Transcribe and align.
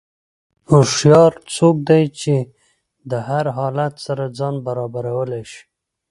هوښیار 0.69 1.33
څوک 1.55 1.75
دی 1.89 2.03
چې 2.19 2.35
د 3.11 3.13
هر 3.27 3.45
حالت 3.57 3.93
سره 4.05 4.23
ځان 4.37 4.55
برابرولی 4.65 5.43
شي. 5.51 5.61